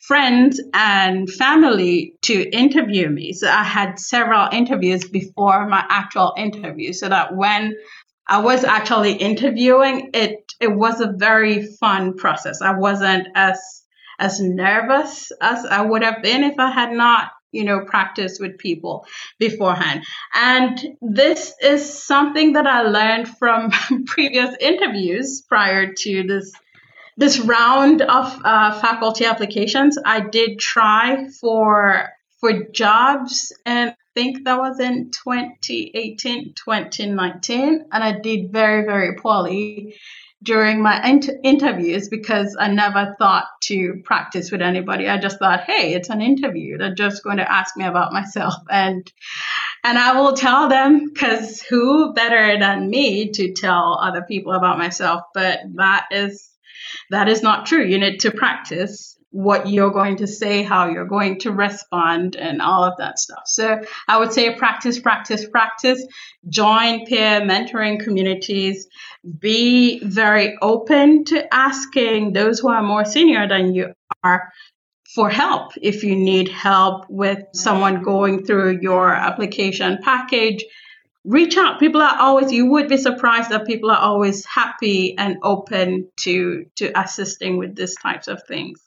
[0.00, 3.32] friends and family to interview me.
[3.32, 7.74] So I had several interviews before my actual interview so that when
[8.28, 12.62] I was actually interviewing, it it was a very fun process.
[12.62, 13.58] I wasn't as
[14.18, 18.58] as nervous as I would have been if I had not you know, practice with
[18.58, 19.06] people
[19.38, 20.04] beforehand.
[20.34, 23.70] And this is something that I learned from
[24.06, 26.52] previous interviews prior to this
[27.16, 29.98] this round of uh, faculty applications.
[30.04, 38.04] I did try for for jobs and I think that was in 2018 2019 and
[38.04, 39.96] I did very very poorly
[40.42, 45.08] during my inter- interviews because I never thought to practice with anybody.
[45.08, 46.78] I just thought, hey, it's an interview.
[46.78, 49.10] They're just going to ask me about myself, and
[49.84, 54.78] and I will tell them because who better than me to tell other people about
[54.78, 55.22] myself?
[55.34, 56.48] But that is
[57.10, 57.84] that is not true.
[57.84, 62.62] You need to practice what you're going to say, how you're going to respond, and
[62.62, 63.42] all of that stuff.
[63.46, 66.06] So I would say practice, practice, practice.
[66.48, 68.88] Join peer mentoring communities.
[69.38, 74.50] Be very open to asking those who are more senior than you are
[75.14, 75.72] for help.
[75.80, 80.64] If you need help with someone going through your application package,
[81.24, 81.80] reach out.
[81.80, 86.64] People are always, you would be surprised that people are always happy and open to,
[86.76, 88.80] to assisting with these types of things.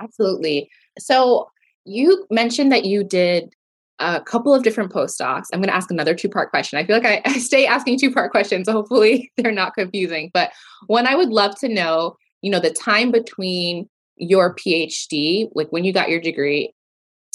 [0.00, 0.70] Absolutely.
[0.98, 1.50] So
[1.84, 3.54] you mentioned that you did
[3.98, 5.46] a couple of different postdocs.
[5.52, 6.78] I'm going to ask another two part question.
[6.78, 8.66] I feel like I, I stay asking two part questions.
[8.66, 10.30] So hopefully they're not confusing.
[10.32, 10.52] But
[10.86, 15.84] one, I would love to know, you know, the time between your PhD, like when
[15.84, 16.72] you got your degree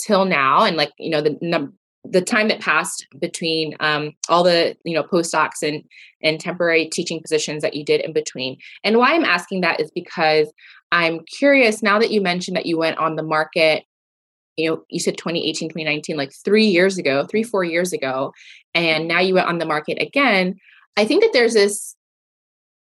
[0.06, 1.74] till now, and like, you know, the number
[2.04, 5.84] the time that passed between um, all the you know postdocs and
[6.22, 9.92] and temporary teaching positions that you did in between and why i'm asking that is
[9.92, 10.52] because
[10.92, 13.84] i'm curious now that you mentioned that you went on the market
[14.58, 18.34] you know you said 2018 2019 like three years ago three four years ago
[18.74, 20.56] and now you went on the market again
[20.98, 21.96] i think that there's this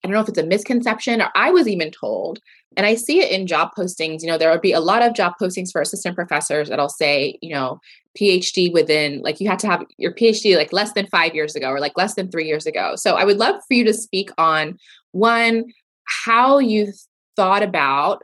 [0.03, 2.39] I don't know if it's a misconception or I was even told,
[2.75, 4.21] and I see it in job postings.
[4.21, 7.37] You know, there would be a lot of job postings for assistant professors that'll say,
[7.41, 7.79] you know,
[8.19, 11.69] PhD within, like you had to have your PhD like less than five years ago
[11.69, 12.93] or like less than three years ago.
[12.95, 14.77] So I would love for you to speak on
[15.11, 15.65] one,
[16.05, 16.91] how you
[17.35, 18.23] thought about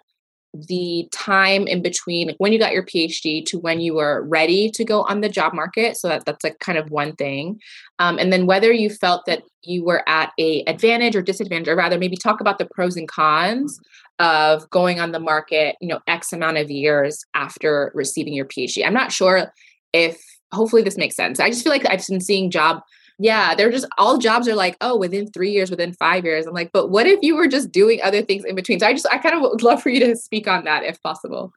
[0.53, 4.71] the time in between like when you got your phd to when you were ready
[4.71, 5.97] to go on the job market.
[5.97, 7.59] So that that's like kind of one thing.
[7.99, 11.75] Um, and then whether you felt that you were at a advantage or disadvantage or
[11.75, 13.79] rather maybe talk about the pros and cons
[14.19, 18.83] of going on the market you know x amount of years after receiving your phd
[18.83, 19.53] i'm not sure
[19.93, 20.21] if
[20.51, 22.81] hopefully this makes sense i just feel like i've been seeing job
[23.19, 26.45] yeah, they're just all jobs are like, oh, within three years, within five years.
[26.45, 28.79] I'm like, but what if you were just doing other things in between?
[28.79, 31.01] So I just, I kind of would love for you to speak on that if
[31.01, 31.51] possible.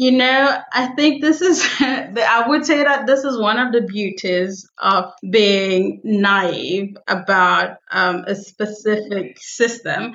[0.00, 3.80] You know, I think this is, I would say that this is one of the
[3.80, 10.12] beauties of being naive about um, a specific system.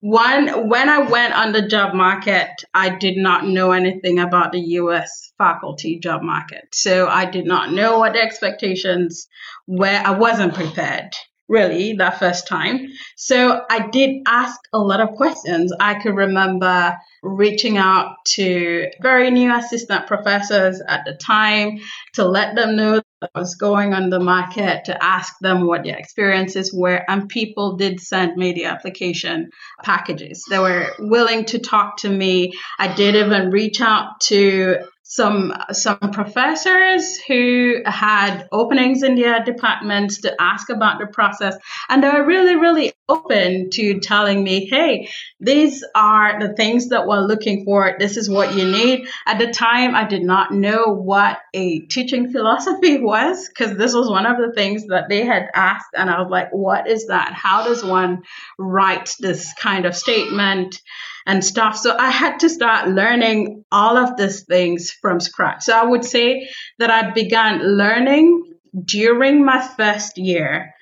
[0.00, 4.60] One, when I went on the job market, I did not know anything about the
[4.80, 6.68] US faculty job market.
[6.72, 9.28] So I did not know what the expectations
[9.66, 10.00] were.
[10.02, 11.14] I wasn't prepared
[11.48, 12.88] really that first time.
[13.16, 15.72] So I did ask a lot of questions.
[15.78, 21.78] I could remember reaching out to very new assistant professors at the time
[22.14, 25.84] to let them know that I was going on the market, to ask them what
[25.84, 27.02] their experiences were.
[27.08, 29.50] And people did send me the application
[29.82, 30.44] packages.
[30.48, 32.52] They were willing to talk to me.
[32.78, 34.78] I did even reach out to
[35.08, 41.56] some some professors who had openings in their departments to ask about the process
[41.88, 47.06] and they were really really open to telling me hey these are the things that
[47.06, 47.94] we're looking for.
[47.98, 49.06] This is what you need.
[49.26, 54.10] At the time i did not know what a teaching philosophy was because this was
[54.10, 57.32] one of the things that they had asked and i was like what is that?
[57.32, 58.22] How does one
[58.58, 60.80] write this kind of statement
[61.26, 61.76] and stuff.
[61.76, 65.64] So I had to start learning all of these things from scratch.
[65.64, 66.48] So I would say
[66.78, 68.54] that I began learning
[68.84, 70.72] during my first year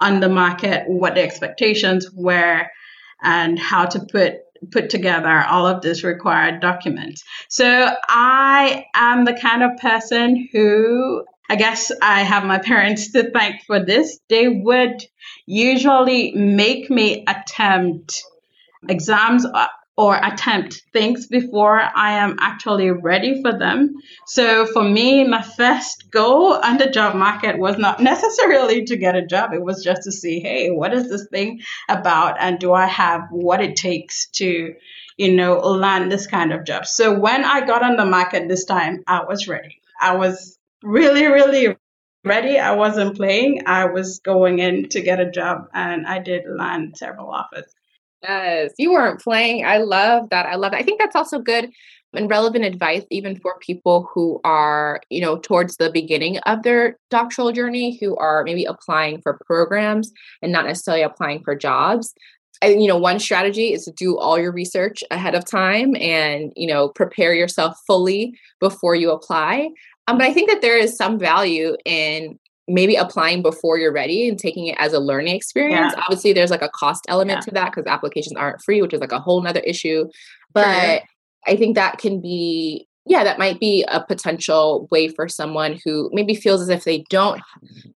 [0.00, 2.66] on the market what the expectations were
[3.22, 4.34] and how to put
[4.72, 7.22] put together all of this required documents.
[7.48, 13.30] So I am the kind of person who I guess I have my parents to
[13.30, 14.18] thank for this.
[14.28, 15.04] They would
[15.46, 18.22] usually make me attempt
[18.88, 19.66] exams uh,
[19.96, 23.94] or attempt things before I am actually ready for them.
[24.26, 29.16] So for me, my first goal on the job market was not necessarily to get
[29.16, 29.52] a job.
[29.54, 32.36] It was just to see, hey, what is this thing about?
[32.38, 34.74] And do I have what it takes to,
[35.16, 36.86] you know, land this kind of job.
[36.86, 39.80] So when I got on the market this time, I was ready.
[39.98, 41.74] I was really, really
[42.22, 42.58] ready.
[42.58, 43.62] I wasn't playing.
[43.66, 47.72] I was going in to get a job and I did land several offers.
[48.22, 49.64] Yes, you weren't playing.
[49.64, 50.46] I love that.
[50.46, 50.80] I love that.
[50.80, 51.70] I think that's also good
[52.14, 56.98] and relevant advice even for people who are, you know, towards the beginning of their
[57.10, 62.14] doctoral journey who are maybe applying for programs and not necessarily applying for jobs.
[62.62, 66.52] And, you know, one strategy is to do all your research ahead of time and,
[66.56, 69.68] you know, prepare yourself fully before you apply.
[70.08, 72.38] Um, but I think that there is some value in
[72.68, 75.94] maybe applying before you're ready and taking it as a learning experience.
[75.96, 76.02] Yeah.
[76.02, 77.44] Obviously, there's like a cost element yeah.
[77.44, 80.06] to that because applications aren't free, which is like a whole nother issue.
[80.52, 81.02] But
[81.46, 86.10] I think that can be yeah, that might be a potential way for someone who
[86.12, 87.40] maybe feels as if they don't,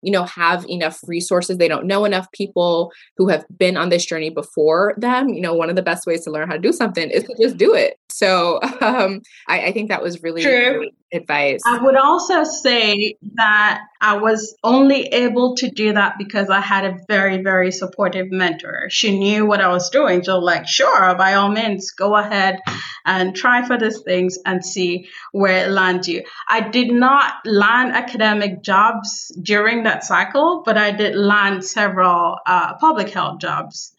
[0.03, 1.57] you know, have enough resources.
[1.57, 5.29] They don't know enough people who have been on this journey before them.
[5.29, 7.35] You know, one of the best ways to learn how to do something is to
[7.41, 7.98] just do it.
[8.11, 10.89] So um, I, I think that was really True.
[11.11, 11.61] advice.
[11.65, 16.85] I would also say that I was only able to do that because I had
[16.85, 18.87] a very, very supportive mentor.
[18.89, 20.23] She knew what I was doing.
[20.23, 22.59] So, like, sure, by all means, go ahead
[23.05, 26.23] and try for these things and see where it lands you.
[26.47, 32.75] I did not land academic jobs during that cycle, but I did land several uh,
[32.75, 33.93] public health jobs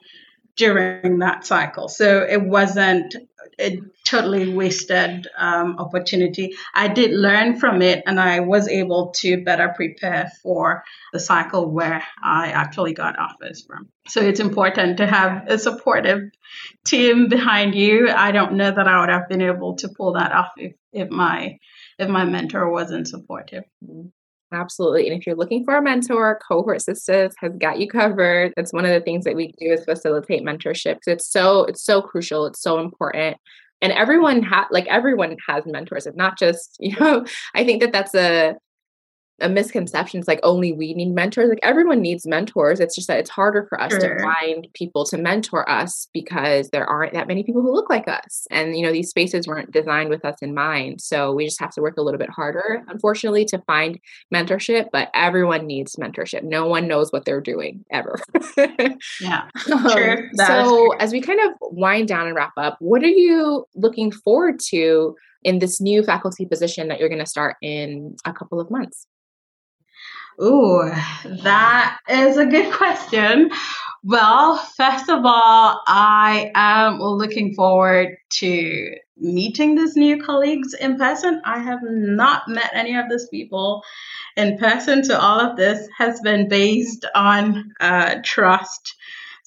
[0.56, 1.88] during that cycle.
[1.88, 3.16] So it wasn't
[3.58, 3.80] a
[4.10, 6.54] totally wasted um, opportunity.
[6.74, 10.82] I did learn from it and I was able to better prepare for
[11.12, 13.88] the cycle where I actually got offers from.
[14.08, 16.30] So it's important to have a supportive
[16.84, 18.10] team behind you.
[18.10, 21.08] I don't know that I would have been able to pull that off if, if
[21.10, 21.58] my
[21.98, 23.64] if my mentor wasn't supportive.
[23.84, 24.08] Mm-hmm.
[24.52, 25.08] Absolutely.
[25.08, 28.52] And if you're looking for a mentor, Cohort Sistas has got you covered.
[28.56, 30.98] That's one of the things that we do is facilitate mentorship.
[31.06, 32.46] It's so it's so crucial.
[32.46, 33.36] It's so important.
[33.82, 36.06] And everyone ha- like everyone has mentors.
[36.06, 37.24] It's not just, you know,
[37.54, 38.54] I think that that's a
[39.40, 40.20] a misconception.
[40.20, 41.48] It's like only we need mentors.
[41.48, 42.80] Like everyone needs mentors.
[42.80, 44.16] It's just that it's harder for us sure.
[44.16, 48.08] to find people to mentor us because there aren't that many people who look like
[48.08, 48.46] us.
[48.50, 51.00] And you know, these spaces weren't designed with us in mind.
[51.00, 53.98] So we just have to work a little bit harder, unfortunately, to find
[54.34, 54.86] mentorship.
[54.92, 56.42] But everyone needs mentorship.
[56.42, 58.18] No one knows what they're doing ever.
[59.20, 59.48] yeah.
[59.58, 60.28] True.
[60.38, 64.12] Um, so as we kind of wind down and wrap up, what are you looking
[64.12, 65.14] forward to?
[65.42, 69.06] in this new faculty position that you're going to start in a couple of months?
[70.42, 70.90] Ooh,
[71.42, 73.50] that is a good question.
[74.02, 81.42] Well, first of all, I am looking forward to meeting these new colleagues in person.
[81.44, 83.82] I have not met any of these people
[84.36, 88.94] in person, so all of this has been based on uh, trust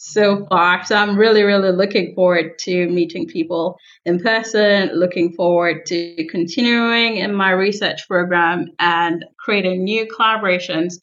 [0.04, 0.84] so far.
[0.86, 7.18] So I'm really, really looking forward to meeting people in person, looking forward to continuing
[7.18, 10.95] in my research program and creating new collaborations,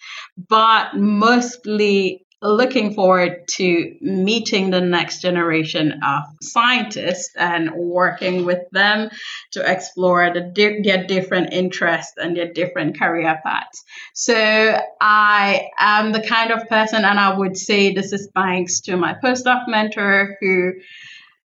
[0.48, 9.11] but mostly looking forward to meeting the next generation of scientists and working with them
[9.53, 13.84] to explore the, their different interests and their different career paths.
[14.14, 14.34] So
[15.01, 19.14] I am the kind of person, and I would say this is thanks to my
[19.22, 20.72] postdoc mentor who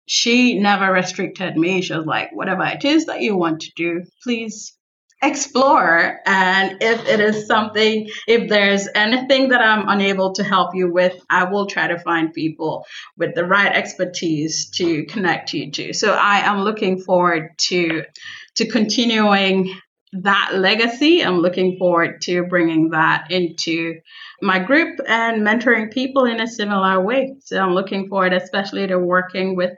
[0.06, 1.82] she never restricted me.
[1.82, 4.78] She was like, whatever it is that you want to do, please
[5.24, 10.92] explore and if it is something if there's anything that i'm unable to help you
[10.92, 12.86] with i will try to find people
[13.18, 15.94] with the right expertise to connect you to.
[15.94, 18.04] So i am looking forward to
[18.56, 19.74] to continuing
[20.22, 21.24] that legacy.
[21.24, 23.96] I'm looking forward to bringing that into
[24.44, 27.36] my group and mentoring people in a similar way.
[27.40, 29.72] So i'm looking forward especially to working with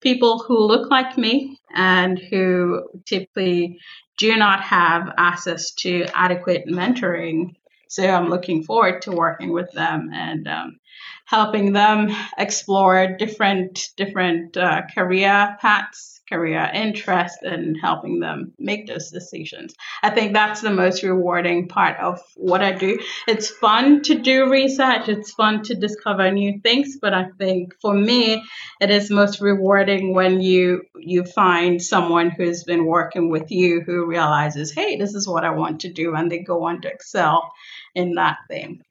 [0.00, 3.78] people who look like me and who typically
[4.16, 7.54] do not have access to adequate mentoring.
[7.88, 10.78] So I'm looking forward to working with them and um,
[11.24, 19.10] helping them explore different different uh, career paths career interest and helping them make those
[19.10, 19.74] decisions.
[20.02, 22.98] I think that's the most rewarding part of what I do.
[23.26, 27.94] It's fun to do research, it's fun to discover new things, but I think for
[27.94, 28.42] me
[28.80, 34.06] it is most rewarding when you you find someone who's been working with you who
[34.06, 37.52] realizes, "Hey, this is what I want to do," and they go on to excel
[37.94, 38.82] in that thing.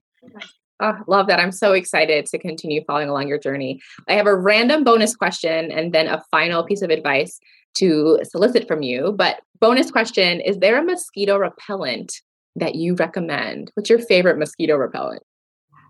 [0.80, 1.39] Oh, love that.
[1.39, 3.82] I'm so excited to continue following along your journey.
[4.07, 7.39] I have a random bonus question and then a final piece of advice
[7.75, 9.13] to solicit from you.
[9.17, 12.21] But, bonus question Is there a mosquito repellent
[12.55, 13.71] that you recommend?
[13.73, 15.23] What's your favorite mosquito repellent?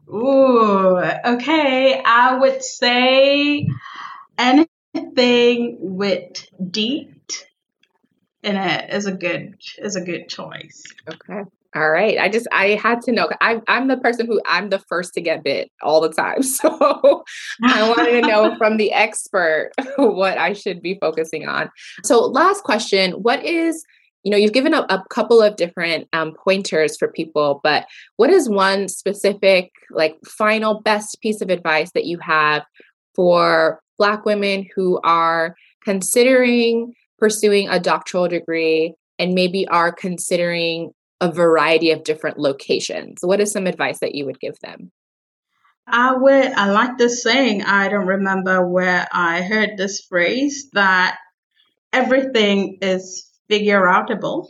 [0.10, 2.02] Ooh, okay.
[2.06, 3.68] I would say
[4.38, 7.48] anything with DEET
[8.44, 10.84] in it is a good is a good choice.
[11.10, 11.44] Okay.
[11.76, 12.18] All right.
[12.18, 13.30] I just I had to know.
[13.42, 16.42] I, I'm the person who I'm the first to get bit all the time.
[16.44, 17.24] So
[17.64, 21.70] I wanted to know from the expert what I should be focusing on.
[22.04, 23.84] So last question: What is
[24.24, 28.30] you know you've given a, a couple of different um, pointers for people, but what
[28.30, 32.64] is one specific like final best piece of advice that you have
[33.16, 41.32] for Black women who are considering pursuing a doctoral degree and maybe are considering a
[41.32, 43.20] variety of different locations.
[43.22, 44.92] What is some advice that you would give them?
[45.88, 47.64] I would, I like this saying.
[47.64, 51.18] I don't remember where I heard this phrase that
[51.94, 54.48] everything is figure outable.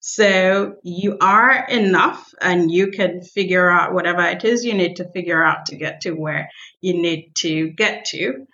[0.00, 5.10] So you are enough and you can figure out whatever it is you need to
[5.12, 6.48] figure out to get to where
[6.80, 8.46] you need to get to.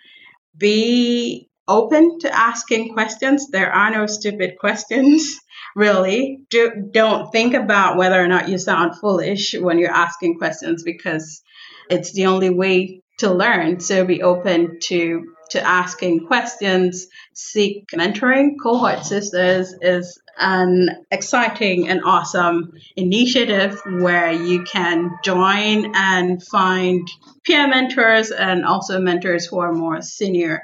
[0.57, 3.49] Be open to asking questions.
[3.49, 5.41] There are no stupid questions
[5.77, 6.41] really.
[6.51, 11.43] Do, don't think about whether or not you sound foolish when you're asking questions because
[11.89, 13.81] it's the only way to learn.
[13.81, 18.55] So be open to to asking questions, seek mentoring.
[18.63, 27.07] Cohort Sistas is an exciting and awesome initiative where you can join and find
[27.45, 30.63] peer mentors and also mentors who are more senior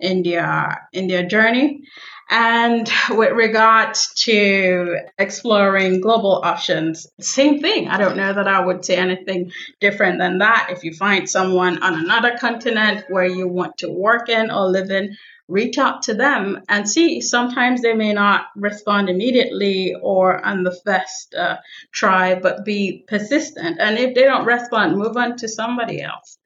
[0.00, 1.82] in their in their journey.
[2.32, 7.88] And with regards to exploring global options, same thing.
[7.88, 10.68] I don't know that I would say anything different than that.
[10.70, 14.90] If you find someone on another continent where you want to work in or live
[14.90, 15.16] in,
[15.48, 17.20] reach out to them and see.
[17.20, 21.56] Sometimes they may not respond immediately or on the first uh,
[21.90, 23.78] try, but be persistent.
[23.80, 26.38] And if they don't respond, move on to somebody else.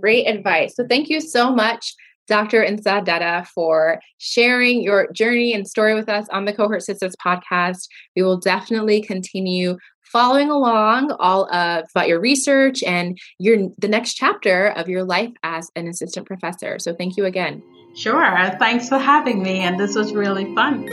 [0.00, 0.74] Great advice.
[0.74, 1.94] So, thank you so much
[2.26, 2.64] Dr.
[2.64, 7.88] Nsa Dada, for sharing your journey and story with us on the Cohort Sistas podcast.
[8.14, 9.76] We will definitely continue
[10.10, 15.32] following along all of about your research and your the next chapter of your life
[15.42, 16.78] as an assistant professor.
[16.78, 17.62] So thank you again.
[17.94, 18.36] Sure.
[18.58, 20.86] Thanks for having me and this was really fun.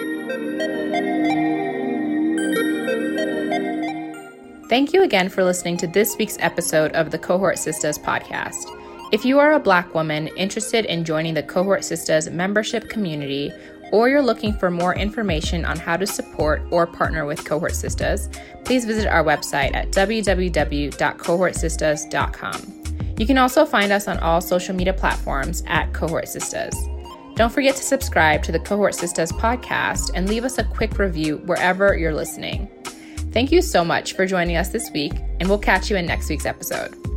[4.70, 8.66] Thank you again for listening to this week's episode of the Cohort Sistas podcast.
[9.10, 13.54] If you are a Black woman interested in joining the Cohort Sistas membership community,
[13.94, 18.28] or you're looking for more information on how to support or partner with Cohort Sistas,
[18.66, 22.84] please visit our website at www.cohortsistas.com.
[23.18, 26.76] You can also find us on all social media platforms at Cohort Sistas.
[27.38, 31.38] Don't forget to subscribe to the Cohort Sistas podcast and leave us a quick review
[31.46, 32.68] wherever you're listening.
[33.32, 36.28] Thank you so much for joining us this week, and we'll catch you in next
[36.30, 37.17] week's episode.